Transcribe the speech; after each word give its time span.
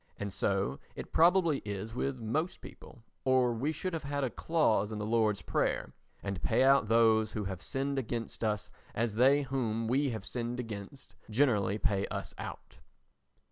And 0.17 0.33
so 0.33 0.79
it 0.95 1.13
probably 1.13 1.59
is 1.59 1.93
with 1.93 2.17
most 2.17 2.59
people 2.61 3.03
or 3.23 3.53
we 3.53 3.71
should 3.71 3.93
have 3.93 4.01
had 4.01 4.23
a 4.23 4.31
clause 4.31 4.91
in 4.91 4.97
the 4.97 5.05
Lord's 5.05 5.43
prayer: 5.43 5.93
"And 6.23 6.41
pay 6.41 6.63
out 6.63 6.87
those 6.87 7.33
who 7.33 7.43
have 7.43 7.61
sinned 7.61 7.99
against 7.99 8.43
us 8.43 8.71
as 8.95 9.13
they 9.13 9.43
whom 9.43 9.87
we 9.87 10.09
have 10.09 10.25
sinned 10.25 10.59
against 10.59 11.13
generally 11.29 11.77
pay 11.77 12.07
us 12.07 12.33
out." 12.39 12.79